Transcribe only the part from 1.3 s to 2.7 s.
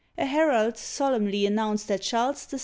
announced that Charles VI.